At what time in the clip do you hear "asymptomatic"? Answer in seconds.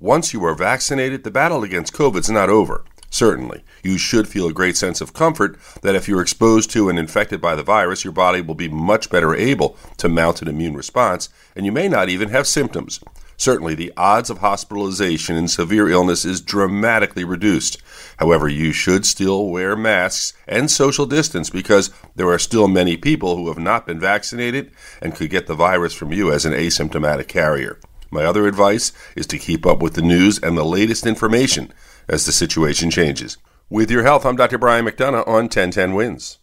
26.52-27.28